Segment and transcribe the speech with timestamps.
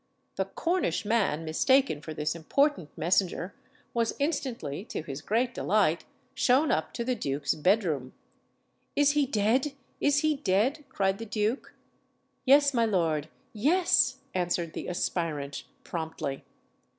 [0.35, 3.53] The Cornish man, mistaken for this important messenger,
[3.93, 8.13] was instantly, to his great delight, shown up to the duke's bedroom.
[8.95, 9.73] "Is he dead?
[9.99, 11.75] is he dead?" cried the duke.
[12.45, 16.45] "Yes, my lord, yes," answered the aspirant, promptly.